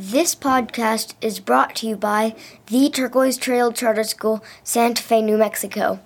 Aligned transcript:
This 0.00 0.36
podcast 0.36 1.14
is 1.20 1.40
brought 1.40 1.74
to 1.74 1.88
you 1.88 1.96
by 1.96 2.36
the 2.66 2.88
Turquoise 2.88 3.36
Trail 3.36 3.72
Charter 3.72 4.04
School, 4.04 4.44
Santa 4.62 5.02
Fe, 5.02 5.22
New 5.22 5.36
Mexico. 5.36 5.98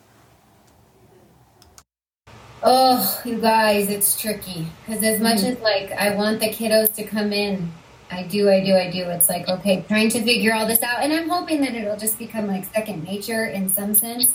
Oh, 2.62 3.20
you 3.22 3.38
guys, 3.38 3.90
it's 3.90 4.18
tricky 4.18 4.68
because 4.86 5.04
as 5.04 5.20
much 5.20 5.40
mm-hmm. 5.40 5.58
as 5.58 5.60
like 5.60 5.92
I 5.92 6.14
want 6.14 6.40
the 6.40 6.48
kiddos 6.48 6.94
to 6.94 7.04
come 7.04 7.34
in, 7.34 7.70
I 8.10 8.22
do, 8.22 8.48
I 8.48 8.64
do, 8.64 8.74
I 8.74 8.90
do. 8.90 9.04
It's 9.10 9.28
like 9.28 9.46
okay, 9.46 9.84
trying 9.86 10.08
to 10.08 10.22
figure 10.22 10.54
all 10.54 10.66
this 10.66 10.82
out, 10.82 11.02
and 11.02 11.12
I'm 11.12 11.28
hoping 11.28 11.60
that 11.60 11.74
it'll 11.74 11.98
just 11.98 12.18
become 12.18 12.46
like 12.46 12.64
second 12.72 13.04
nature 13.04 13.44
in 13.44 13.68
some 13.68 13.92
sense. 13.92 14.34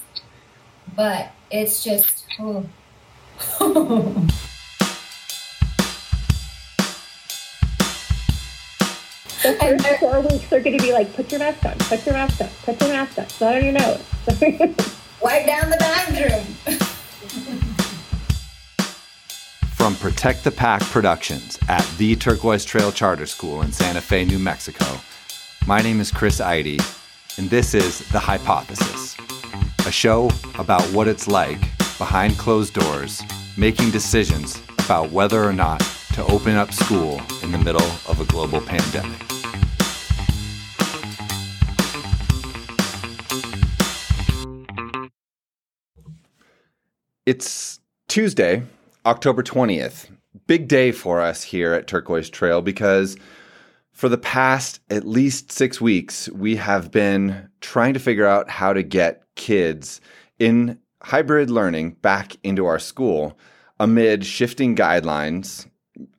But 0.96 1.32
it's 1.50 1.84
just 1.84 2.28
oh. 2.40 2.64
The 9.48 9.54
first 9.54 10.00
four 10.02 10.20
weeks 10.20 10.52
are 10.52 10.60
going 10.60 10.78
to 10.78 10.84
be 10.84 10.92
like, 10.92 11.16
put 11.16 11.32
your 11.32 11.40
mask 11.40 11.66
on, 11.66 11.78
put 11.78 12.06
your 12.06 12.16
mask 12.16 12.42
on, 12.42 12.50
put 12.64 12.82
your 12.82 12.90
mask 12.90 13.18
on. 13.18 13.24
It's 13.24 13.40
not 13.40 13.56
on 13.56 13.64
your 13.64 13.72
nose. 13.72 14.04
wipe 15.22 15.46
down 15.46 15.70
the 15.70 15.78
bathroom. 15.80 16.44
From 19.70 19.96
Protect 19.96 20.44
the 20.44 20.52
Pack 20.52 20.82
Productions 20.82 21.58
at 21.70 21.90
the 21.98 22.18
Turquoise 22.18 22.66
Trail 22.66 22.92
Charter 22.92 23.26
School 23.26 23.62
in 23.62 23.72
Santa 23.72 24.02
Fe, 24.02 24.26
New 24.26 24.38
Mexico, 24.38 24.86
my 25.66 25.82
name 25.82 26.02
is 26.02 26.12
Chris 26.12 26.42
Eide, 26.42 26.82
and 27.38 27.50
this 27.50 27.74
is 27.74 28.00
The 28.10 28.20
Hypothesis, 28.20 29.16
a 29.88 29.92
show 29.94 30.30
about 30.60 30.82
what 30.92 31.08
it's 31.08 31.30
like 31.30 31.62
behind 31.98 32.38
closed 32.38 32.74
doors, 32.74 33.22
making 33.56 33.92
decisions 33.92 34.62
about 34.80 35.10
whether 35.12 35.42
or 35.42 35.54
not 35.54 35.80
to 36.16 36.26
open 36.26 36.56
up 36.58 36.74
school 36.74 37.22
in 37.44 37.54
the 37.54 37.58
middle 37.60 37.90
of 38.10 38.20
a 38.20 38.26
global 38.26 38.60
pandemic. 38.60 39.37
It's 47.28 47.82
Tuesday, 48.08 48.64
October 49.06 49.44
20th. 49.44 50.10
Big 50.48 50.70
day 50.70 50.94
for 50.94 51.20
us 51.20 51.44
here 51.44 51.74
at 51.74 51.86
Turquoise 51.86 52.30
Trail 52.30 52.62
because 52.62 53.18
for 53.92 54.08
the 54.08 54.18
past 54.18 54.80
at 54.90 55.06
least 55.06 55.52
six 55.52 55.82
weeks, 55.82 56.30
we 56.30 56.56
have 56.56 56.90
been 56.90 57.50
trying 57.60 57.94
to 57.96 58.00
figure 58.00 58.26
out 58.26 58.50
how 58.50 58.72
to 58.72 58.82
get 58.82 59.24
kids 59.36 60.00
in 60.40 60.80
hybrid 61.04 61.50
learning 61.50 61.98
back 62.02 62.38
into 62.44 62.66
our 62.66 62.80
school 62.80 63.38
amid 63.78 64.26
shifting 64.26 64.74
guidelines 64.74 65.68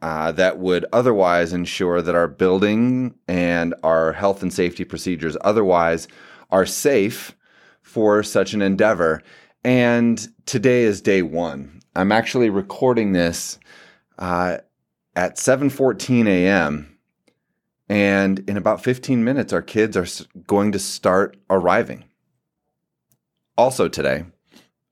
uh, 0.03 0.31
that 0.33 0.59
would 0.59 0.84
otherwise 0.93 1.55
ensure 1.55 2.03
that 2.03 2.17
our 2.17 2.28
building 2.28 3.15
and 3.27 3.75
our 3.83 4.12
health 4.12 4.43
and 4.43 4.53
safety 4.53 4.84
procedures 4.84 5.39
otherwise 5.41 6.06
are 6.50 6.67
safe 6.67 7.34
for 7.81 8.22
such 8.22 8.53
an 8.53 8.61
endeavor. 8.61 9.22
And 9.64 10.27
today 10.47 10.83
is 10.83 11.01
day 11.01 11.23
one. 11.23 11.81
I'm 11.97 12.12
actually 12.12 12.48
recording 12.48 13.12
this 13.12 13.59
uh, 14.19 14.59
at 15.17 15.37
7:14 15.37 16.28
a.m. 16.28 16.98
And 17.89 18.39
in 18.48 18.56
about 18.56 18.83
15 18.83 19.25
minutes, 19.25 19.53
our 19.53 19.62
kids 19.62 19.97
are 19.97 20.06
going 20.47 20.73
to 20.73 20.78
start 20.78 21.37
arriving. 21.48 22.05
Also 23.56 23.89
today, 23.89 24.27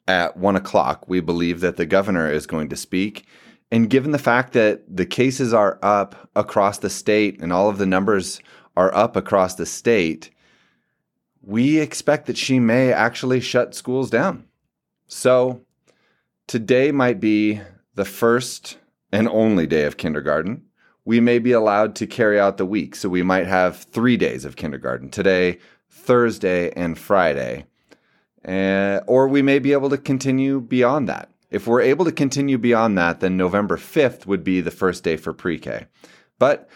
at 0.09 0.37
one 0.37 0.57
o'clock, 0.57 1.09
we 1.09 1.21
believe 1.21 1.61
that 1.61 1.77
the 1.77 1.87
governor 1.87 2.31
is 2.31 2.47
going 2.47 2.69
to 2.71 2.77
speak. 2.77 3.27
And 3.71 3.91
given 3.91 4.13
the 4.13 4.19
fact 4.19 4.53
that 4.55 4.83
the 4.89 5.07
cases 5.07 5.53
are 5.53 5.79
up 5.83 6.31
across 6.35 6.79
the 6.79 6.91
state 6.91 7.41
and 7.41 7.53
all 7.53 7.69
of 7.69 7.79
the 7.79 7.87
numbers 7.87 8.41
are 8.77 8.95
up 8.95 9.15
across 9.15 9.55
the 9.55 9.67
state, 9.67 10.31
we 11.43 11.79
expect 11.79 12.27
that 12.27 12.37
she 12.37 12.59
may 12.59 12.93
actually 12.93 13.41
shut 13.41 13.75
schools 13.75 14.11
down. 14.11 14.45
So 15.07 15.63
today 16.47 16.91
might 16.93 17.21
be 17.21 17.61
the 17.95 18.05
first 18.05 18.79
and 19.13 19.29
only 19.29 19.67
day 19.67 19.85
of 19.85 19.97
kindergarten. 19.97 20.63
We 21.05 21.21
may 21.21 21.39
be 21.39 21.53
allowed 21.53 21.95
to 21.97 22.07
carry 22.07 22.39
out 22.41 22.57
the 22.57 22.67
week. 22.67 22.97
So 22.97 23.09
we 23.09 23.23
might 23.23 23.47
have 23.47 23.77
three 23.77 24.17
days 24.17 24.45
of 24.45 24.57
kindergarten 24.57 25.11
today, 25.11 25.59
Thursday, 25.89 26.73
and 26.73 26.99
Friday. 26.99 27.67
Uh, 28.47 29.01
or 29.07 29.29
we 29.29 29.43
may 29.43 29.59
be 29.59 29.73
able 29.73 29.91
to 29.91 29.99
continue 29.99 30.61
beyond 30.61 31.09
that. 31.09 31.31
If 31.51 31.67
we're 31.67 31.81
able 31.81 32.05
to 32.05 32.13
continue 32.13 32.59
beyond 32.59 32.99
that, 32.99 33.21
then 33.21 33.37
November 33.37 33.77
5th 33.77 34.27
would 34.27 34.43
be 34.43 34.61
the 34.61 34.71
first 34.71 35.05
day 35.05 35.17
for 35.17 35.33
pre 35.33 35.59
K. 35.59 35.87
But 36.39 36.69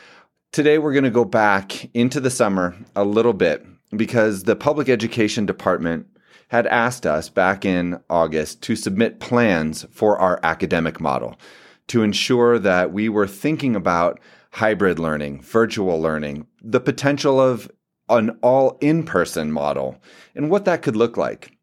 today 0.53 0.78
we're 0.78 0.93
going 0.93 1.04
to 1.04 1.10
go 1.10 1.25
back 1.25 1.91
into 1.94 2.21
the 2.21 2.31
summer 2.31 2.77
a 2.94 3.04
little 3.04 3.33
bit 3.33 3.66
because 3.97 4.44
the 4.44 4.56
public 4.56 4.88
education 4.88 5.44
department 5.44 6.06
had 6.50 6.66
asked 6.66 7.06
us 7.06 7.28
back 7.28 7.65
in 7.65 8.00
August 8.11 8.61
to 8.61 8.75
submit 8.75 9.21
plans 9.21 9.87
for 9.93 10.19
our 10.19 10.41
academic 10.43 11.00
model 11.00 11.38
to 11.87 12.03
ensure 12.03 12.59
that 12.59 12.93
we 12.93 13.09
were 13.09 13.27
thinking 13.27 13.77
about 13.77 14.19
hybrid 14.50 14.99
learning, 14.99 15.41
virtual 15.43 16.00
learning, 16.00 16.44
the 16.60 16.81
potential 16.81 17.41
of 17.41 17.71
an 18.09 18.37
all 18.43 18.77
in 18.81 19.05
person 19.05 19.53
model, 19.53 19.97
and 20.34 20.50
what 20.50 20.65
that 20.65 20.83
could 20.83 20.97
look 20.97 21.16
like. 21.16 21.56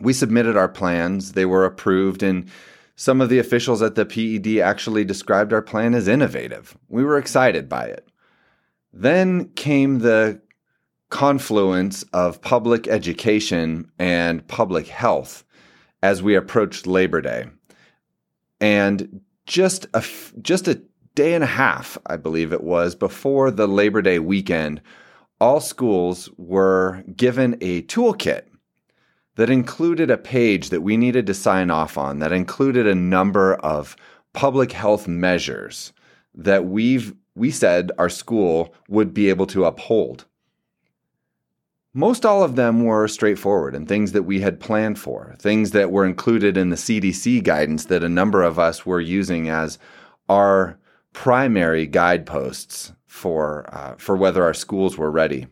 We 0.00 0.14
submitted 0.14 0.56
our 0.56 0.70
plans, 0.70 1.32
they 1.32 1.44
were 1.44 1.66
approved, 1.66 2.22
and 2.22 2.48
some 2.96 3.20
of 3.20 3.28
the 3.28 3.38
officials 3.38 3.82
at 3.82 3.94
the 3.94 4.06
PED 4.06 4.58
actually 4.62 5.04
described 5.04 5.52
our 5.52 5.60
plan 5.60 5.94
as 5.94 6.08
innovative. 6.08 6.78
We 6.88 7.04
were 7.04 7.18
excited 7.18 7.68
by 7.68 7.84
it. 7.84 8.08
Then 8.90 9.50
came 9.50 9.98
the 9.98 10.40
confluence 11.10 12.02
of 12.12 12.40
public 12.42 12.86
education 12.88 13.90
and 13.98 14.46
public 14.48 14.86
health 14.86 15.44
as 16.02 16.22
we 16.22 16.34
approached 16.34 16.86
Labor 16.86 17.20
Day. 17.20 17.46
And 18.60 19.20
just 19.46 19.86
a 19.94 20.04
just 20.42 20.68
a 20.68 20.82
day 21.14 21.34
and 21.34 21.42
a 21.42 21.48
half, 21.48 21.98
I 22.06 22.16
believe 22.16 22.52
it 22.52 22.62
was, 22.62 22.94
before 22.94 23.50
the 23.50 23.66
Labor 23.66 24.02
Day 24.02 24.18
weekend, 24.18 24.80
all 25.40 25.60
schools 25.60 26.28
were 26.36 27.02
given 27.16 27.56
a 27.60 27.82
toolkit 27.82 28.42
that 29.36 29.50
included 29.50 30.10
a 30.10 30.18
page 30.18 30.70
that 30.70 30.82
we 30.82 30.96
needed 30.96 31.26
to 31.26 31.34
sign 31.34 31.70
off 31.70 31.96
on 31.96 32.18
that 32.18 32.32
included 32.32 32.86
a 32.86 32.94
number 32.94 33.54
of 33.54 33.96
public 34.32 34.72
health 34.72 35.08
measures 35.08 35.92
that 36.34 36.66
we've 36.66 37.14
we 37.34 37.50
said 37.50 37.92
our 37.98 38.08
school 38.08 38.74
would 38.88 39.14
be 39.14 39.28
able 39.28 39.46
to 39.46 39.64
uphold. 39.64 40.26
Most 41.94 42.26
all 42.26 42.42
of 42.42 42.56
them 42.56 42.84
were 42.84 43.08
straightforward 43.08 43.74
and 43.74 43.88
things 43.88 44.12
that 44.12 44.24
we 44.24 44.40
had 44.40 44.60
planned 44.60 44.98
for, 44.98 45.34
things 45.38 45.70
that 45.70 45.90
were 45.90 46.04
included 46.04 46.56
in 46.56 46.68
the 46.68 46.76
CDC 46.76 47.42
guidance 47.42 47.86
that 47.86 48.04
a 48.04 48.08
number 48.08 48.42
of 48.42 48.58
us 48.58 48.84
were 48.84 49.00
using 49.00 49.48
as 49.48 49.78
our 50.28 50.78
primary 51.12 51.86
guideposts 51.86 52.92
for, 53.06 53.64
uh, 53.74 53.94
for 53.96 54.16
whether 54.16 54.44
our 54.44 54.54
schools 54.54 54.98
were 54.98 55.10
ready. 55.10 55.46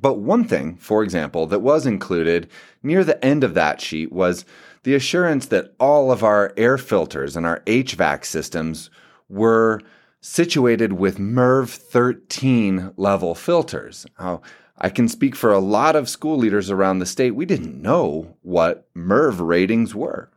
But 0.00 0.18
one 0.18 0.44
thing, 0.44 0.76
for 0.76 1.02
example, 1.02 1.46
that 1.46 1.60
was 1.60 1.86
included 1.86 2.50
near 2.82 3.02
the 3.02 3.22
end 3.24 3.42
of 3.42 3.54
that 3.54 3.80
sheet 3.80 4.12
was 4.12 4.44
the 4.82 4.94
assurance 4.94 5.46
that 5.46 5.74
all 5.80 6.12
of 6.12 6.22
our 6.22 6.52
air 6.56 6.76
filters 6.76 7.34
and 7.34 7.46
our 7.46 7.60
HVAC 7.60 8.24
systems 8.24 8.90
were 9.28 9.80
situated 10.20 10.92
with 10.92 11.18
MERV 11.18 11.70
13 11.70 12.92
level 12.96 13.34
filters. 13.34 14.06
Now, 14.20 14.42
I 14.78 14.90
can 14.90 15.08
speak 15.08 15.34
for 15.34 15.52
a 15.52 15.58
lot 15.58 15.96
of 15.96 16.08
school 16.08 16.36
leaders 16.36 16.70
around 16.70 16.98
the 16.98 17.06
state. 17.06 17.30
We 17.32 17.46
didn't 17.46 17.80
know 17.80 18.36
what 18.42 18.88
MERV 18.94 19.40
ratings 19.40 19.94
were. 19.94 20.30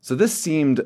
So 0.00 0.14
this 0.14 0.34
seemed 0.34 0.82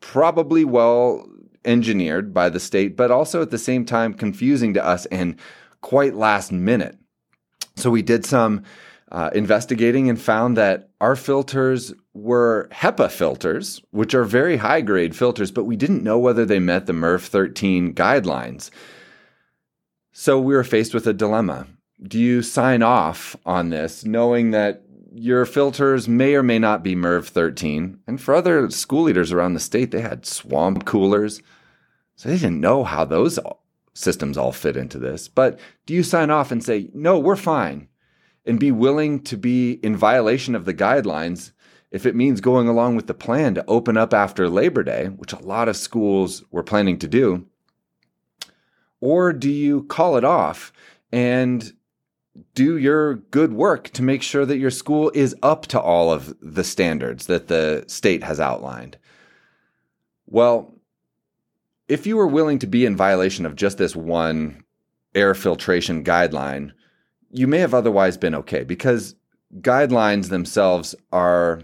probably 0.00 0.64
well 0.64 1.26
engineered 1.64 2.32
by 2.32 2.48
the 2.48 2.60
state, 2.60 2.96
but 2.96 3.10
also 3.10 3.42
at 3.42 3.50
the 3.50 3.58
same 3.58 3.84
time 3.84 4.14
confusing 4.14 4.74
to 4.74 4.84
us 4.84 5.06
and 5.06 5.36
quite 5.80 6.14
last 6.14 6.52
minute. 6.52 6.96
So 7.74 7.90
we 7.90 8.02
did 8.02 8.24
some 8.24 8.62
uh, 9.10 9.30
investigating 9.34 10.08
and 10.08 10.20
found 10.20 10.56
that 10.56 10.90
our 11.00 11.16
filters 11.16 11.92
were 12.14 12.68
HEPA 12.72 13.10
filters, 13.10 13.82
which 13.90 14.14
are 14.14 14.24
very 14.24 14.56
high 14.56 14.80
grade 14.80 15.16
filters, 15.16 15.50
but 15.50 15.64
we 15.64 15.76
didn't 15.76 16.04
know 16.04 16.18
whether 16.18 16.44
they 16.44 16.58
met 16.58 16.86
the 16.86 16.92
MERV 16.92 17.22
13 17.22 17.94
guidelines. 17.94 18.70
So 20.12 20.40
we 20.40 20.54
were 20.54 20.64
faced 20.64 20.94
with 20.94 21.06
a 21.06 21.12
dilemma 21.12 21.66
do 22.02 22.18
you 22.18 22.42
sign 22.42 22.82
off 22.82 23.36
on 23.46 23.70
this 23.70 24.04
knowing 24.04 24.50
that 24.50 24.82
your 25.12 25.46
filters 25.46 26.08
may 26.08 26.34
or 26.34 26.42
may 26.42 26.58
not 26.58 26.82
be 26.82 26.94
MERV 26.94 27.26
13? 27.26 28.00
And 28.06 28.20
for 28.20 28.34
other 28.34 28.70
school 28.70 29.04
leaders 29.04 29.32
around 29.32 29.54
the 29.54 29.60
state, 29.60 29.90
they 29.90 30.02
had 30.02 30.26
swamp 30.26 30.84
coolers. 30.84 31.40
So 32.16 32.28
they 32.28 32.36
didn't 32.36 32.60
know 32.60 32.84
how 32.84 33.04
those 33.04 33.38
systems 33.94 34.36
all 34.36 34.52
fit 34.52 34.76
into 34.76 34.98
this. 34.98 35.28
But 35.28 35.58
do 35.86 35.94
you 35.94 36.02
sign 36.02 36.30
off 36.30 36.52
and 36.52 36.62
say, 36.62 36.90
no, 36.92 37.18
we're 37.18 37.36
fine, 37.36 37.88
and 38.44 38.60
be 38.60 38.70
willing 38.70 39.22
to 39.24 39.36
be 39.36 39.72
in 39.72 39.96
violation 39.96 40.54
of 40.54 40.64
the 40.64 40.74
guidelines 40.74 41.52
if 41.90 42.04
it 42.04 42.16
means 42.16 42.40
going 42.40 42.68
along 42.68 42.96
with 42.96 43.06
the 43.06 43.14
plan 43.14 43.54
to 43.54 43.64
open 43.66 43.96
up 43.96 44.12
after 44.12 44.48
Labor 44.48 44.82
Day, 44.82 45.06
which 45.06 45.32
a 45.32 45.42
lot 45.42 45.68
of 45.68 45.76
schools 45.76 46.44
were 46.50 46.62
planning 46.62 46.98
to 46.98 47.08
do? 47.08 47.46
Or 49.00 49.32
do 49.32 49.50
you 49.50 49.84
call 49.84 50.16
it 50.16 50.24
off 50.24 50.72
and 51.12 51.72
do 52.54 52.76
your 52.76 53.16
good 53.16 53.52
work 53.52 53.90
to 53.90 54.02
make 54.02 54.22
sure 54.22 54.44
that 54.46 54.58
your 54.58 54.70
school 54.70 55.10
is 55.14 55.34
up 55.42 55.66
to 55.66 55.80
all 55.80 56.12
of 56.12 56.34
the 56.40 56.64
standards 56.64 57.26
that 57.26 57.48
the 57.48 57.84
state 57.86 58.22
has 58.22 58.40
outlined? 58.40 58.98
Well, 60.26 60.72
if 61.88 62.06
you 62.06 62.16
were 62.16 62.26
willing 62.26 62.58
to 62.60 62.66
be 62.66 62.84
in 62.84 62.96
violation 62.96 63.46
of 63.46 63.56
just 63.56 63.78
this 63.78 63.94
one 63.94 64.64
air 65.14 65.34
filtration 65.34 66.04
guideline, 66.04 66.72
you 67.30 67.46
may 67.46 67.58
have 67.58 67.74
otherwise 67.74 68.16
been 68.16 68.34
okay 68.34 68.64
because 68.64 69.14
guidelines 69.60 70.28
themselves 70.28 70.94
are, 71.12 71.62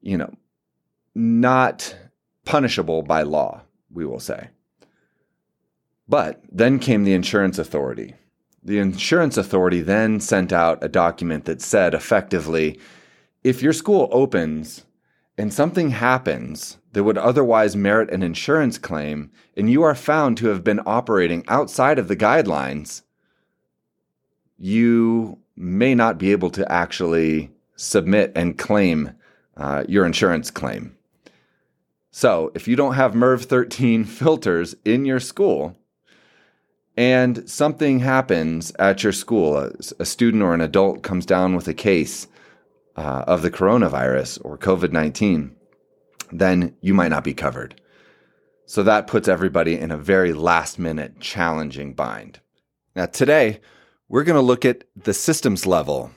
you 0.00 0.16
know, 0.16 0.32
not 1.14 1.94
punishable 2.44 3.02
by 3.02 3.22
law, 3.22 3.62
we 3.90 4.06
will 4.06 4.20
say. 4.20 4.48
But 6.08 6.42
then 6.50 6.78
came 6.78 7.04
the 7.04 7.14
insurance 7.14 7.58
authority. 7.58 8.14
The 8.62 8.78
insurance 8.78 9.36
authority 9.36 9.80
then 9.80 10.20
sent 10.20 10.52
out 10.52 10.82
a 10.84 10.88
document 10.88 11.46
that 11.46 11.60
said 11.60 11.94
effectively 11.94 12.78
if 13.42 13.60
your 13.60 13.72
school 13.72 14.08
opens 14.12 14.84
and 15.36 15.52
something 15.52 15.90
happens 15.90 16.78
that 16.92 17.04
would 17.04 17.18
otherwise 17.18 17.74
merit 17.74 18.10
an 18.10 18.22
insurance 18.22 18.78
claim, 18.78 19.30
and 19.56 19.70
you 19.70 19.82
are 19.82 19.94
found 19.94 20.36
to 20.36 20.48
have 20.48 20.62
been 20.62 20.80
operating 20.86 21.42
outside 21.48 21.98
of 21.98 22.08
the 22.08 22.16
guidelines, 22.16 23.02
you 24.58 25.38
may 25.56 25.94
not 25.94 26.18
be 26.18 26.32
able 26.32 26.50
to 26.50 26.70
actually 26.70 27.50
submit 27.76 28.30
and 28.36 28.58
claim 28.58 29.12
uh, 29.56 29.84
your 29.88 30.04
insurance 30.04 30.50
claim. 30.50 30.96
So, 32.10 32.52
if 32.54 32.68
you 32.68 32.76
don't 32.76 32.94
have 32.94 33.14
MERV 33.14 33.44
13 33.46 34.04
filters 34.04 34.74
in 34.84 35.04
your 35.06 35.20
school, 35.20 35.76
and 36.96 37.48
something 37.48 38.00
happens 38.00 38.72
at 38.78 39.02
your 39.02 39.12
school, 39.12 39.56
a, 39.56 39.72
a 39.98 40.04
student 40.04 40.42
or 40.42 40.54
an 40.54 40.60
adult 40.60 41.02
comes 41.02 41.24
down 41.24 41.54
with 41.56 41.68
a 41.68 41.74
case 41.74 42.26
uh, 42.96 43.24
of 43.26 43.42
the 43.42 43.50
coronavirus 43.50 44.40
or 44.44 44.58
COVID 44.58 44.92
19, 44.92 45.54
then 46.30 46.74
you 46.80 46.94
might 46.94 47.08
not 47.08 47.24
be 47.24 47.34
covered. 47.34 47.80
So 48.66 48.82
that 48.82 49.06
puts 49.06 49.28
everybody 49.28 49.78
in 49.78 49.90
a 49.90 49.98
very 49.98 50.32
last 50.32 50.78
minute 50.78 51.20
challenging 51.20 51.94
bind. 51.94 52.40
Now, 52.94 53.06
today, 53.06 53.60
we're 54.08 54.24
going 54.24 54.36
to 54.36 54.42
look 54.42 54.64
at 54.64 54.84
the 54.94 55.14
systems 55.14 55.66
level 55.66 56.10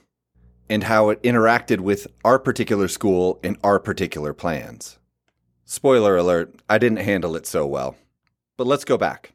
and 0.69 0.83
how 0.83 1.09
it 1.09 1.21
interacted 1.23 1.79
with 1.79 2.07
our 2.23 2.39
particular 2.39 2.87
school 2.87 3.39
and 3.43 3.57
our 3.63 3.79
particular 3.79 4.33
plans. 4.33 4.99
Spoiler 5.63 6.17
alert, 6.17 6.55
I 6.69 6.77
didn't 6.77 6.97
handle 6.97 7.35
it 7.35 7.45
so 7.47 7.65
well. 7.65 7.95
But 8.57 8.67
let's 8.67 8.85
go 8.85 8.97
back. 8.97 9.34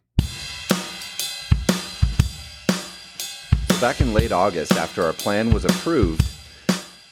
Back 3.81 4.03
in 4.03 4.13
late 4.13 4.31
August, 4.31 4.73
after 4.73 5.03
our 5.03 5.15
plan 5.15 5.55
was 5.55 5.65
approved, 5.65 6.23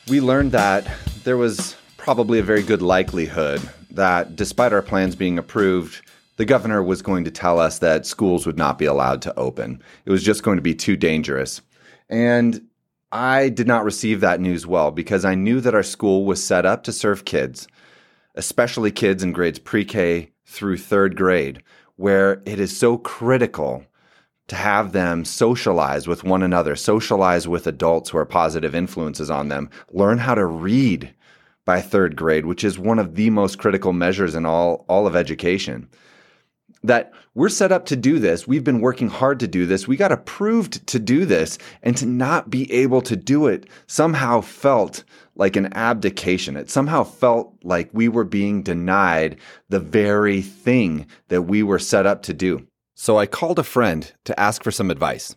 we 0.09 0.20
learned 0.20 0.53
that 0.53 0.87
there 1.25 1.38
was 1.38 1.75
probably 1.97 2.38
a 2.41 2.43
very 2.43 2.62
good 2.62 2.82
likelihood 2.82 3.67
that 3.91 4.37
despite 4.37 4.75
our 4.75 4.82
plans 4.82 5.17
being 5.17 5.38
approved, 5.38 6.03
the 6.37 6.44
governor 6.44 6.82
was 6.82 7.00
going 7.00 7.25
to 7.25 7.31
tell 7.31 7.59
us 7.59 7.79
that 7.79 8.05
schools 8.05 8.44
would 8.44 8.59
not 8.59 8.76
be 8.76 8.85
allowed 8.85 9.23
to 9.23 9.38
open. 9.38 9.82
It 10.05 10.11
was 10.11 10.23
just 10.23 10.43
going 10.43 10.59
to 10.59 10.62
be 10.62 10.75
too 10.75 10.94
dangerous. 10.94 11.62
And 12.11 12.69
I 13.12 13.49
did 13.49 13.67
not 13.67 13.85
receive 13.85 14.20
that 14.20 14.38
news 14.38 14.67
well 14.67 14.91
because 14.91 15.25
I 15.25 15.35
knew 15.35 15.62
that 15.62 15.75
our 15.75 15.82
school 15.82 16.26
was 16.26 16.44
set 16.44 16.67
up 16.67 16.82
to 16.85 16.93
serve 16.93 17.25
kids, 17.25 17.67
especially 18.35 18.93
kids 18.93 19.23
in 19.23 19.32
grades 19.32 19.59
pre 19.59 19.87
K 19.87 20.32
through 20.44 20.76
third 20.76 21.17
grade, 21.17 21.62
where 21.97 22.43
it 22.44 22.61
is 22.61 22.76
so 22.76 22.99
critical 22.99 23.87
to 24.49 24.56
have 24.56 24.93
them 24.93 25.25
socialize 25.25 26.09
with 26.09 26.25
one 26.25 26.43
another, 26.43 26.75
socialize 26.75 27.47
with 27.47 27.67
adults 27.67 28.11
who 28.11 28.19
are 28.19 28.25
positive 28.25 28.75
influences 28.75 29.31
on 29.31 29.49
them, 29.49 29.71
learn 29.93 30.19
how 30.19 30.35
to 30.35 30.45
read 30.45 31.15
by 31.65 31.81
third 31.81 32.17
grade, 32.17 32.47
which 32.47 32.65
is 32.65 32.79
one 32.79 32.99
of 32.99 33.15
the 33.15 33.29
most 33.29 33.59
critical 33.59 33.93
measures 33.93 34.35
in 34.35 34.47
all, 34.47 34.87
all 34.89 35.06
of 35.06 35.15
education. 35.15 35.87
That 36.83 37.12
we're 37.35 37.50
set 37.50 37.73
up 37.73 37.87
to 37.87 37.97
do 37.97 38.19
this. 38.19 38.49
We've 38.49 38.65
been 38.65 38.81
working 38.81 39.09
hard 39.09 39.41
to 39.41 39.49
do 39.49 39.67
this. 39.67 39.87
We 39.87 39.97
got 39.97 40.12
approved 40.12 40.87
to 40.87 40.99
do 40.99 41.27
this. 41.27 41.59
And 41.83 41.97
to 41.99 42.06
not 42.06 42.51
be 42.51 42.73
able 42.73 43.03
to 43.03 43.17
do 43.17 43.49
it 43.49 43.69
somehow 43.87 44.41
felt 44.41 45.05
like 45.35 45.56
an 45.56 45.73
abdication. 45.75 46.56
It 46.56 46.71
somehow 46.71 47.05
felt 47.05 47.53
like 47.62 47.91
we 47.93 48.09
were 48.09 48.25
being 48.25 48.62
denied 48.62 49.37
the 49.69 49.81
very 49.81 50.41
thing 50.41 51.06
that 51.29 51.43
we 51.43 51.62
were 51.62 51.79
set 51.79 52.06
up 52.06 52.23
to 52.23 52.33
do. 52.33 52.67
So 53.00 53.17
I 53.17 53.27
called 53.27 53.61
a 53.61 53.65
friend 53.65 54.12
to 54.25 54.39
ask 54.39 54.65
for 54.65 54.73
some 54.73 54.91
advice. 54.91 55.37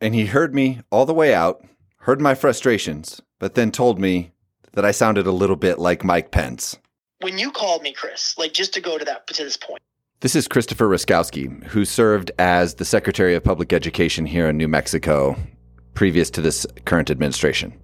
And 0.00 0.14
he 0.14 0.26
heard 0.26 0.54
me 0.54 0.80
all 0.92 1.06
the 1.06 1.12
way 1.12 1.34
out, 1.34 1.66
heard 2.02 2.20
my 2.20 2.36
frustrations, 2.36 3.20
but 3.40 3.56
then 3.56 3.72
told 3.72 3.98
me 3.98 4.30
that 4.74 4.84
I 4.84 4.92
sounded 4.92 5.26
a 5.26 5.32
little 5.32 5.56
bit 5.56 5.80
like 5.80 6.04
Mike 6.04 6.30
Pence. 6.30 6.78
When 7.20 7.36
you 7.36 7.50
called 7.50 7.82
me, 7.82 7.92
Chris, 7.92 8.38
like 8.38 8.52
just 8.52 8.72
to 8.74 8.80
go 8.80 8.96
to 8.96 9.04
that 9.06 9.26
to 9.26 9.42
this 9.42 9.56
point. 9.56 9.82
This 10.20 10.36
is 10.36 10.46
Christopher 10.46 10.88
Ruszkowski, 10.88 11.64
who 11.64 11.84
served 11.84 12.30
as 12.38 12.76
the 12.76 12.84
Secretary 12.84 13.34
of 13.34 13.42
Public 13.42 13.72
Education 13.72 14.24
here 14.24 14.48
in 14.48 14.56
New 14.56 14.68
Mexico 14.68 15.36
previous 15.94 16.30
to 16.30 16.40
this 16.40 16.64
current 16.84 17.10
administration. 17.10 17.76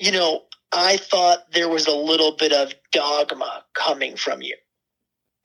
You 0.00 0.10
know, 0.10 0.42
I 0.72 0.96
thought 0.96 1.52
there 1.52 1.68
was 1.68 1.86
a 1.86 1.94
little 1.94 2.34
bit 2.36 2.52
of 2.52 2.74
dogma 2.90 3.62
coming 3.74 4.16
from 4.16 4.42
you, 4.42 4.56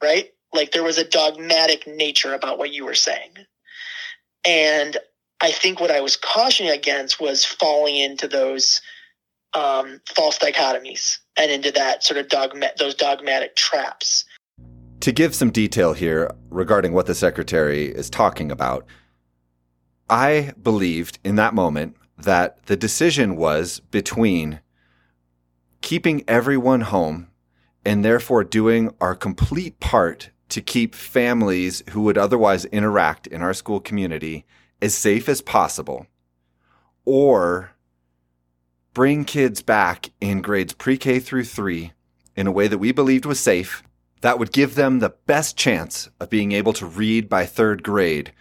right? 0.02 0.32
Like 0.54 0.72
there 0.72 0.84
was 0.84 0.98
a 0.98 1.04
dogmatic 1.04 1.86
nature 1.88 2.34
about 2.34 2.58
what 2.58 2.72
you 2.72 2.86
were 2.86 2.96
saying. 2.96 3.32
And 4.46 4.98
I 5.42 5.52
think 5.52 5.80
what 5.80 5.92
I 5.92 6.02
was 6.02 6.16
cautioning 6.16 6.72
against 6.72 7.20
was 7.20 7.46
falling 7.46 7.96
into 7.96 8.28
those 8.28 8.82
um, 9.54 10.02
false 10.16 10.38
dichotomies 10.38 11.18
and 11.38 11.52
into 11.52 11.72
that 11.72 12.04
sort 12.04 12.20
of 12.20 12.28
dogma- 12.28 12.72
those 12.78 12.96
dogmatic 12.96 13.56
traps. 13.56 14.26
To 15.02 15.12
give 15.12 15.34
some 15.34 15.50
detail 15.50 15.94
here 15.94 16.30
regarding 16.50 16.94
what 16.94 17.06
the 17.06 17.16
secretary 17.16 17.86
is 17.86 18.10
talking 18.10 18.52
about, 18.52 18.86
I 20.10 20.54
believed 20.62 21.20
in 21.24 21.36
that 21.36 21.54
moment 21.54 21.96
that 22.18 22.66
the 22.66 22.76
decision 22.76 23.38
was 23.38 23.80
between 23.80 24.60
keeping 25.82 26.24
everyone 26.28 26.82
home 26.82 27.28
and 27.86 28.04
therefore 28.04 28.44
doing 28.44 28.94
our 29.00 29.16
complete 29.16 29.80
part 29.80 30.32
to 30.50 30.62
keep 30.62 30.96
families 30.96 31.84
who 31.92 32.02
would 32.02 32.18
otherwise 32.18 32.66
interact 32.66 33.28
in 33.28 33.42
our 33.42 33.54
school 33.54 33.80
community 33.80 34.46
as 34.82 34.96
safe 34.96 35.30
as 35.30 35.42
possible, 35.42 36.08
or 37.06 37.72
bring 38.94 39.26
kids 39.26 39.62
back 39.62 40.10
in 40.20 40.42
grades 40.42 40.74
pre 40.74 40.98
K 40.98 41.20
through 41.20 41.46
three 41.46 41.94
in 42.36 42.48
a 42.48 42.52
way 42.52 42.68
that 42.68 42.78
we 42.78 42.92
believed 42.92 43.26
was 43.26 43.40
safe, 43.40 43.84
that 44.22 44.40
would 44.40 44.52
give 44.52 44.76
them 44.76 45.00
the 45.00 45.14
best 45.26 45.58
chance 45.58 46.10
of 46.20 46.30
being 46.30 46.52
able 46.52 46.74
to 46.74 46.86
read 46.86 47.30
by 47.30 47.46
third 47.46 47.84
grade. 47.84 48.34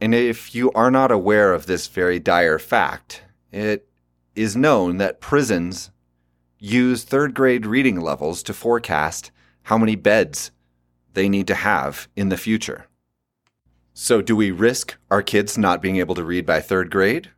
And 0.00 0.14
if 0.14 0.54
you 0.54 0.72
are 0.72 0.90
not 0.90 1.12
aware 1.12 1.54
of 1.54 1.66
this 1.66 1.86
very 1.86 2.18
dire 2.18 2.58
fact, 2.58 3.22
it 3.50 3.88
is 4.34 4.56
known 4.56 4.96
that 4.96 5.20
prisons 5.20 5.90
use 6.58 7.04
third 7.04 7.34
grade 7.34 7.66
reading 7.66 8.00
levels 8.00 8.42
to 8.42 8.54
forecast 8.54 9.30
how 9.64 9.78
many 9.78 9.96
beds 9.96 10.50
they 11.14 11.28
need 11.28 11.46
to 11.48 11.54
have 11.54 12.08
in 12.16 12.28
the 12.28 12.36
future. 12.36 12.86
So, 13.94 14.22
do 14.22 14.34
we 14.34 14.50
risk 14.50 14.96
our 15.10 15.22
kids 15.22 15.58
not 15.58 15.82
being 15.82 15.96
able 15.96 16.14
to 16.14 16.24
read 16.24 16.46
by 16.46 16.60
third 16.60 16.90
grade? 16.90 17.30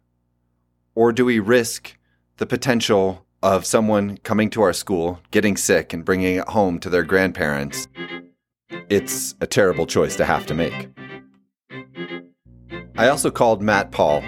Or 0.94 1.12
do 1.12 1.24
we 1.24 1.40
risk 1.40 1.96
the 2.36 2.46
potential 2.46 3.26
of 3.42 3.66
someone 3.66 4.18
coming 4.18 4.50
to 4.50 4.62
our 4.62 4.72
school, 4.72 5.20
getting 5.32 5.56
sick, 5.56 5.92
and 5.92 6.04
bringing 6.04 6.36
it 6.36 6.48
home 6.48 6.78
to 6.78 6.88
their 6.88 7.02
grandparents? 7.02 7.88
It's 8.88 9.34
a 9.40 9.46
terrible 9.46 9.86
choice 9.86 10.14
to 10.16 10.24
have 10.24 10.46
to 10.46 10.54
make. 10.54 10.88
I 12.96 13.08
also 13.08 13.32
called 13.32 13.60
Matt 13.60 13.90
Pahl, 13.90 14.22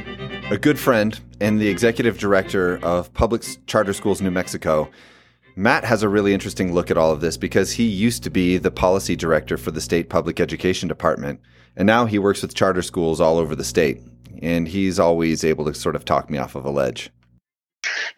a 0.50 0.58
good 0.58 0.78
friend 0.78 1.18
and 1.40 1.60
the 1.60 1.68
executive 1.68 2.18
director 2.18 2.78
of 2.82 3.12
Public 3.12 3.44
Charter 3.66 3.92
Schools 3.92 4.20
New 4.20 4.32
Mexico, 4.32 4.90
Matt 5.58 5.84
has 5.84 6.02
a 6.02 6.08
really 6.08 6.34
interesting 6.34 6.74
look 6.74 6.90
at 6.90 6.98
all 6.98 7.10
of 7.10 7.22
this 7.22 7.38
because 7.38 7.72
he 7.72 7.84
used 7.84 8.22
to 8.24 8.30
be 8.30 8.58
the 8.58 8.70
policy 8.70 9.16
director 9.16 9.56
for 9.56 9.70
the 9.70 9.80
state 9.80 10.10
public 10.10 10.38
education 10.38 10.86
department, 10.86 11.40
and 11.74 11.86
now 11.86 12.04
he 12.04 12.18
works 12.18 12.42
with 12.42 12.54
charter 12.54 12.82
schools 12.82 13.22
all 13.22 13.38
over 13.38 13.56
the 13.56 13.64
state. 13.64 14.00
And 14.42 14.68
he's 14.68 14.98
always 14.98 15.44
able 15.44 15.64
to 15.64 15.72
sort 15.72 15.96
of 15.96 16.04
talk 16.04 16.28
me 16.28 16.36
off 16.36 16.54
of 16.54 16.66
a 16.66 16.70
ledge. 16.70 17.10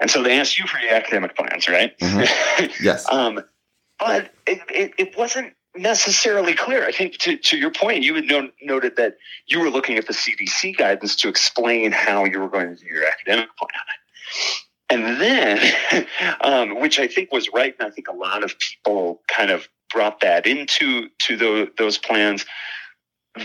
And 0.01 0.11
so 0.11 0.21
they 0.21 0.39
asked 0.39 0.59
you 0.59 0.67
for 0.67 0.79
your 0.79 0.93
academic 0.93 1.37
plans, 1.37 1.69
right? 1.69 1.97
Mm-hmm. 1.99 2.67
Yes. 2.85 3.07
um, 3.11 3.41
but 4.01 4.33
it, 4.47 4.61
it, 4.69 4.93
it, 4.99 5.19
wasn't 5.19 5.55
necessarily 5.77 6.55
clear. 6.55 6.85
I 6.85 6.93
think 6.93 7.19
to, 7.19 7.37
to 7.37 7.57
your 7.57 7.71
point, 7.71 8.03
you 8.03 8.17
had 8.17 8.25
no, 8.25 8.49
noted 8.63 8.97
that 8.97 9.17
you 9.47 9.61
were 9.61 9.71
looking 9.71 9.97
at 9.97 10.09
the 10.09 10.13
CDC 10.13 10.77
guidance 10.77 11.15
to 11.17 11.29
explain 11.29 11.93
how 11.93 12.25
you 12.25 12.41
were 12.41 12.49
going 12.49 12.77
to 12.77 12.83
do 12.83 12.87
your 12.87 13.07
academic 13.07 13.49
plan. 13.57 13.71
And 14.91 15.21
then, 15.21 16.07
um, 16.41 16.81
which 16.81 16.99
I 16.99 17.07
think 17.07 17.33
was 17.33 17.51
right, 17.53 17.75
and 17.79 17.89
I 17.89 17.91
think 17.91 18.09
a 18.09 18.15
lot 18.15 18.43
of 18.43 18.55
people 18.59 19.23
kind 19.29 19.51
of 19.51 19.69
brought 19.93 20.21
that 20.21 20.47
into 20.47 21.09
to 21.27 21.37
the, 21.37 21.73
those 21.79 21.99
plans. 21.99 22.45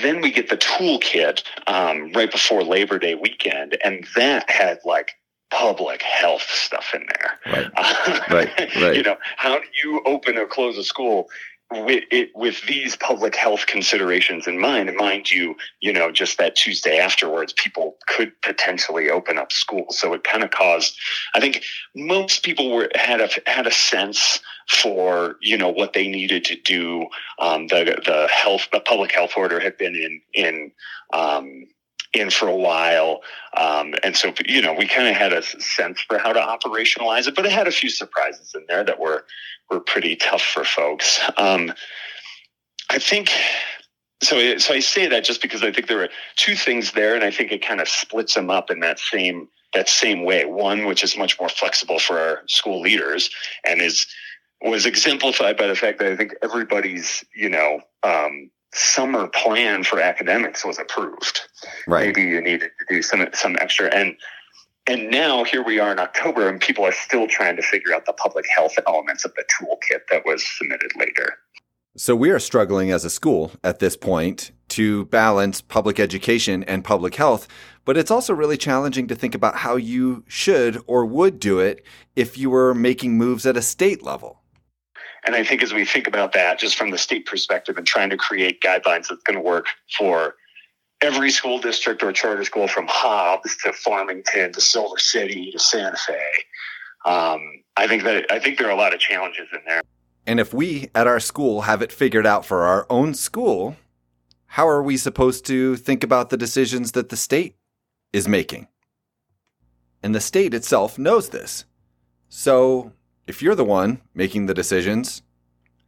then 0.01 0.21
we 0.21 0.31
get 0.31 0.50
the 0.50 0.57
toolkit 0.57 1.43
um, 1.67 2.12
right 2.13 2.31
before 2.31 2.63
Labor 2.63 3.00
Day 3.00 3.15
weekend, 3.15 3.77
and 3.83 4.05
that 4.15 4.50
had 4.50 4.79
like 4.85 5.12
public 5.51 6.01
health 6.01 6.47
stuff 6.50 6.93
in 6.93 7.05
there. 7.07 7.39
Right. 7.53 8.29
Right, 8.29 8.75
right. 8.81 8.95
You 8.95 9.03
know, 9.03 9.17
how 9.38 9.59
do 9.59 9.65
you 9.83 10.01
open 10.05 10.38
or 10.38 10.47
close 10.47 10.77
a 10.77 10.83
school 10.83 11.29
with 11.72 12.03
it 12.12 12.32
with 12.36 12.62
these 12.67 12.96
public 12.96 13.36
health 13.36 13.65
considerations 13.67 14.48
in 14.48 14.60
mind? 14.60 14.89
And 14.89 14.98
mind 14.98 15.32
you, 15.32 15.55
you 15.82 15.93
know, 15.93 16.12
just 16.12 16.38
that 16.38 16.55
Tuesday 16.55 16.98
afterwards, 16.98 17.53
people 17.53 17.98
could 18.08 18.32
potentially 18.41 19.10
open 19.10 19.38
up 19.38 19.51
schools. 19.51 19.98
So 19.98 20.13
it 20.13 20.24
kind 20.24 20.43
of 20.43 20.51
caused. 20.51 20.98
I 21.36 21.39
think 21.39 21.63
most 21.96 22.43
people 22.43 22.72
were 22.72 22.89
had 22.96 23.22
a 23.22 23.29
had 23.46 23.67
a 23.67 23.72
sense 23.72 24.39
for 24.70 25.38
you 25.41 25.58
know 25.58 25.70
what 25.70 25.93
they 25.93 26.08
needed 26.08 26.46
to 26.46 26.55
do. 26.55 27.08
Um, 27.39 27.67
the 27.67 28.01
the 28.05 28.27
health 28.32 28.67
the 28.72 28.79
public 28.79 29.12
health 29.12 29.34
order 29.36 29.60
had 29.60 29.77
been 29.77 29.96
in 29.96 30.22
in 30.34 30.72
um, 31.13 31.67
in 32.13 32.29
for 32.29 32.48
a 32.48 32.55
while. 32.55 33.22
Um, 33.58 33.96
and 34.03 34.15
so, 34.15 34.34
you 34.46 34.62
know, 34.62 34.74
we 34.74 34.88
kind 34.88 35.08
of 35.08 35.15
had 35.15 35.34
a 35.34 35.41
sense 35.41 36.00
for 36.01 36.17
how 36.17 36.32
to 36.32 36.39
operationalize 36.39 37.27
it, 37.27 37.36
but 37.36 37.46
it 37.46 37.51
had 37.51 37.67
a 37.67 37.72
few 37.72 37.89
surprises 37.89 38.53
in 38.55 38.65
there 38.67 38.84
that 38.84 39.00
were, 39.00 39.25
were 39.70 39.79
pretty 39.79 40.15
tough 40.15 40.41
for 40.41 40.63
folks. 40.63 41.20
Um, 41.38 41.74
I 42.89 43.00
think, 43.00 43.32
so, 44.22 44.58
so 44.58 44.74
I 44.74 44.79
say 44.79 45.08
that 45.08 45.25
just 45.25 45.41
because 45.41 45.63
I 45.63 45.72
think 45.72 45.88
there 45.88 46.03
are 46.03 46.10
two 46.36 46.55
things 46.55 46.91
there, 46.91 47.15
and 47.15 47.24
I 47.24 47.32
think 47.32 47.51
it 47.51 47.65
kind 47.65 47.82
of 47.82 47.89
splits 47.89 48.36
them 48.36 48.50
up 48.50 48.70
in 48.70 48.79
that 48.82 49.00
same, 49.00 49.50
that 49.74 49.89
same 49.89 50.24
way. 50.24 50.46
One, 50.46 50.86
which 50.86 51.03
is 51.03 51.17
much 51.17 51.39
more 51.39 51.50
flexible 51.50 52.00
for 52.00 52.20
our 52.20 52.43
school 52.48 52.79
leaders 52.79 53.32
and 53.65 53.82
is, 53.82 54.05
was 54.62 54.86
exemplified 54.86 55.58
by 55.58 55.67
the 55.67 55.75
fact 55.75 56.00
that 56.00 56.12
I 56.12 56.15
think 56.15 56.36
everybody's, 56.43 57.25
you 57.36 57.50
know, 57.50 57.82
um, 58.03 58.51
summer 58.73 59.27
plan 59.27 59.83
for 59.83 59.99
academics 59.99 60.65
was 60.65 60.79
approved. 60.79 61.41
Right. 61.87 62.07
Maybe 62.07 62.23
you 62.23 62.41
needed 62.41 62.71
to 62.79 62.95
do 62.95 63.01
some 63.01 63.27
some 63.33 63.55
extra 63.59 63.93
and 63.93 64.15
and 64.85 65.09
now 65.09 65.45
here 65.45 65.63
we 65.63 65.79
are 65.79 65.91
in 65.91 65.99
October 65.99 66.49
and 66.49 66.59
people 66.59 66.83
are 66.85 66.91
still 66.91 67.27
trying 67.27 67.55
to 67.55 67.61
figure 67.61 67.93
out 67.93 68.05
the 68.05 68.13
public 68.13 68.45
health 68.53 68.73
elements 68.85 69.23
of 69.23 69.33
the 69.35 69.45
toolkit 69.45 70.01
that 70.11 70.25
was 70.25 70.45
submitted 70.45 70.91
later. 70.97 71.37
So 71.95 72.15
we 72.15 72.31
are 72.31 72.39
struggling 72.39 72.91
as 72.91 73.05
a 73.05 73.09
school 73.09 73.51
at 73.63 73.79
this 73.79 73.95
point 73.95 74.51
to 74.69 75.05
balance 75.05 75.61
public 75.61 75.99
education 75.99 76.63
and 76.63 76.83
public 76.83 77.15
health, 77.15 77.47
but 77.85 77.95
it's 77.95 78.11
also 78.11 78.33
really 78.33 78.57
challenging 78.57 79.07
to 79.07 79.15
think 79.15 79.35
about 79.35 79.57
how 79.57 79.75
you 79.75 80.25
should 80.27 80.81
or 80.87 81.05
would 81.05 81.39
do 81.39 81.59
it 81.59 81.85
if 82.15 82.37
you 82.37 82.49
were 82.49 82.73
making 82.73 83.17
moves 83.17 83.45
at 83.45 83.55
a 83.55 83.61
state 83.61 84.03
level. 84.03 84.42
And 85.25 85.35
I 85.35 85.43
think 85.43 85.63
as 85.63 85.73
we 85.73 85.85
think 85.85 86.07
about 86.07 86.33
that, 86.33 86.59
just 86.59 86.75
from 86.77 86.91
the 86.91 86.97
state 86.97 87.25
perspective 87.25 87.77
and 87.77 87.87
trying 87.87 88.09
to 88.09 88.17
create 88.17 88.61
guidelines 88.61 89.07
that's 89.07 89.23
going 89.23 89.35
to 89.35 89.41
work 89.41 89.67
for 89.97 90.35
every 91.01 91.31
school 91.31 91.59
district 91.59 92.03
or 92.03 92.11
charter 92.11 92.43
school 92.43 92.67
from 92.67 92.87
Hobbs 92.89 93.55
to 93.63 93.73
Farmington 93.73 94.53
to 94.53 94.61
Silver 94.61 94.97
City 94.97 95.51
to 95.51 95.59
Santa 95.59 95.97
Fe, 95.97 96.21
um, 97.05 97.63
I 97.75 97.87
think 97.87 98.03
that 98.03 98.31
I 98.31 98.39
think 98.39 98.57
there 98.57 98.67
are 98.67 98.71
a 98.71 98.75
lot 98.75 98.93
of 98.93 98.99
challenges 98.99 99.47
in 99.51 99.59
there. 99.67 99.81
And 100.25 100.39
if 100.39 100.53
we 100.53 100.89
at 100.95 101.07
our 101.07 101.19
school 101.19 101.61
have 101.61 101.81
it 101.81 101.91
figured 101.91 102.25
out 102.25 102.45
for 102.45 102.63
our 102.63 102.85
own 102.89 103.13
school, 103.13 103.75
how 104.47 104.67
are 104.67 104.81
we 104.81 104.95
supposed 104.95 105.45
to 105.47 105.75
think 105.75 106.03
about 106.03 106.29
the 106.29 106.37
decisions 106.37 106.93
that 106.93 107.09
the 107.09 107.17
state 107.17 107.57
is 108.13 108.27
making? 108.27 108.67
And 110.01 110.15
the 110.15 110.21
state 110.21 110.53
itself 110.53 110.97
knows 110.97 111.29
this. 111.29 111.65
So 112.29 112.93
if 113.27 113.41
you're 113.41 113.55
the 113.55 113.65
one 113.65 114.01
making 114.13 114.45
the 114.45 114.53
decisions, 114.53 115.21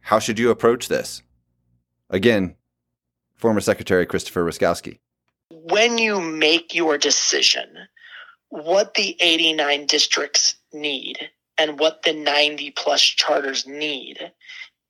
how 0.00 0.18
should 0.18 0.38
you 0.38 0.50
approach 0.50 0.88
this? 0.88 1.22
Again, 2.10 2.56
former 3.34 3.60
Secretary 3.60 4.06
Christopher 4.06 4.44
Ruszkowski. 4.44 4.98
When 5.50 5.98
you 5.98 6.20
make 6.20 6.74
your 6.74 6.98
decision, 6.98 7.68
what 8.48 8.94
the 8.94 9.16
89 9.20 9.86
districts 9.86 10.56
need 10.72 11.18
and 11.58 11.78
what 11.78 12.02
the 12.02 12.12
90 12.12 12.70
plus 12.72 13.02
charters 13.02 13.66
need 13.66 14.32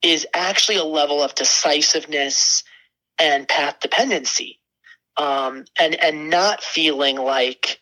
is 0.03 0.27
actually 0.35 0.77
a 0.77 0.85
level 0.85 1.23
of 1.23 1.35
decisiveness 1.35 2.63
and 3.19 3.49
path 3.49 3.81
dependency 3.81 4.61
um, 5.17 5.65
and 5.81 5.95
and 6.03 6.29
not 6.29 6.63
feeling 6.63 7.17
like 7.17 7.81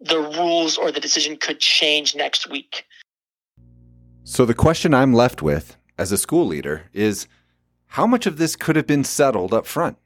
the 0.00 0.20
rules 0.20 0.78
or 0.78 0.92
the 0.92 1.00
decision 1.00 1.36
could 1.36 1.58
change 1.58 2.14
next 2.14 2.48
week 2.48 2.84
So 4.30 4.46
the 4.46 4.54
question 4.54 4.94
I'm 4.94 5.12
left 5.12 5.42
with 5.42 5.76
as 5.98 6.12
a 6.12 6.16
school 6.16 6.46
leader 6.46 6.84
is 6.92 7.26
how 7.88 8.06
much 8.06 8.26
of 8.26 8.38
this 8.38 8.54
could 8.54 8.76
have 8.76 8.86
been 8.86 9.02
settled 9.02 9.52
up 9.52 9.66
front? 9.66 9.98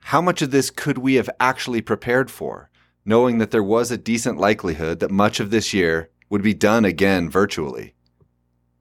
How 0.00 0.20
much 0.20 0.42
of 0.42 0.50
this 0.50 0.68
could 0.68 0.98
we 0.98 1.14
have 1.14 1.30
actually 1.40 1.80
prepared 1.80 2.30
for, 2.30 2.68
knowing 3.02 3.38
that 3.38 3.50
there 3.50 3.62
was 3.62 3.90
a 3.90 3.96
decent 3.96 4.36
likelihood 4.36 5.00
that 5.00 5.10
much 5.10 5.40
of 5.40 5.50
this 5.50 5.72
year 5.72 6.10
would 6.28 6.42
be 6.42 6.52
done 6.52 6.84
again 6.84 7.30
virtually? 7.30 7.94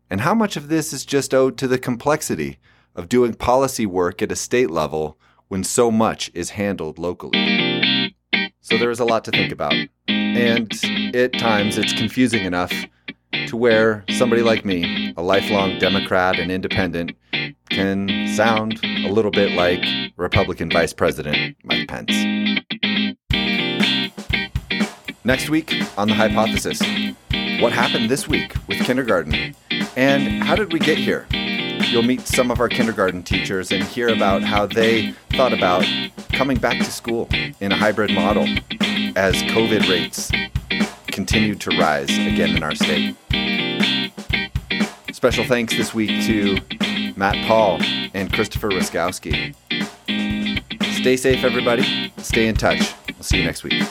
And 0.10 0.20
how 0.20 0.36
much 0.36 0.58
of 0.58 0.68
this 0.68 0.92
is 0.92 1.06
just 1.06 1.34
owed 1.34 1.58
to 1.58 1.68
the 1.68 1.80
complexity 1.80 2.60
of 2.96 3.08
doing 3.08 3.36
policy 3.36 3.86
work 3.86 4.22
at 4.22 4.30
a 4.30 4.36
state 4.36 4.70
level 4.70 5.18
when 5.48 5.64
so 5.64 5.90
much 5.90 6.30
is 6.34 6.50
handled 6.50 7.00
locally? 7.00 8.14
So 8.60 8.78
there 8.78 8.92
is 8.92 9.00
a 9.00 9.06
lot 9.06 9.24
to 9.24 9.32
think 9.32 9.54
about. 9.54 9.74
And 10.10 10.70
at 11.16 11.32
times 11.40 11.78
it's 11.78 11.94
confusing 11.94 12.44
enough 12.44 12.74
to 13.50 13.58
where 13.58 14.06
somebody 14.10 14.44
like 14.44 14.64
me, 14.64 15.12
a 15.18 15.24
lifelong 15.24 15.80
Democrat 15.80 16.38
and 16.38 16.52
independent, 16.52 17.12
can 17.72 18.28
sound 18.36 18.80
a 18.84 19.12
little 19.12 19.32
bit 19.32 19.54
like 19.54 19.84
Republican 20.18 20.70
Vice 20.70 20.94
President 20.94 21.58
Mike 21.64 21.88
Pence. 21.88 22.12
Next 25.24 25.50
week 25.50 25.74
on 25.98 26.10
The 26.10 26.14
Hypothesis 26.14 26.80
What 27.60 27.74
happened 27.74 28.10
this 28.10 28.28
week 28.28 28.54
with 28.68 28.80
kindergarten? 28.84 29.56
And 29.96 30.44
how 30.44 30.56
did 30.56 30.72
we 30.72 30.78
get 30.78 31.00
here? 31.00 31.26
You'll 31.32 32.04
meet 32.04 32.22
some 32.22 32.52
of 32.52 32.60
our 32.60 32.70
kindergarten 32.70 33.24
teachers 33.24 33.72
and 33.72 33.84
hear 33.84 34.10
about 34.10 34.44
how 34.44 34.68
they 34.68 35.12
thought 35.32 35.54
about 35.54 35.86
coming 36.34 36.58
back 36.60 36.78
to 36.78 36.92
school 36.92 37.28
in 37.60 37.72
a 37.72 37.76
hybrid 37.76 38.12
model 38.14 38.44
as 39.16 39.42
COVID 39.44 39.90
rates 39.90 40.32
continued 41.08 41.60
to 41.62 41.72
rise 41.72 42.10
again 42.12 42.56
in 42.56 42.62
our 42.62 42.76
state. 42.76 43.16
Special 45.20 45.44
thanks 45.44 45.76
this 45.76 45.94
week 45.94 46.24
to 46.28 46.58
Matt 47.18 47.36
Pahl 47.46 47.78
and 48.14 48.32
Christopher 48.32 48.70
Ruszkowski. 48.70 49.54
Stay 50.94 51.18
safe, 51.18 51.44
everybody. 51.44 52.14
Stay 52.20 52.48
in 52.48 52.56
touch. 52.56 52.94
We'll 53.06 53.24
see 53.24 53.40
you 53.40 53.44
next 53.44 53.66
week. 53.66 53.84